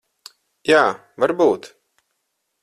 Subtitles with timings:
[0.71, 0.79] Jā,
[1.25, 1.71] varbūt.